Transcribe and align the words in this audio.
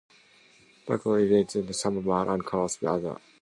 McCrory's 0.87 1.29
rebranded 1.29 1.75
some 1.75 2.03
and 2.09 2.43
closed 2.43 2.83
others. 2.83 3.17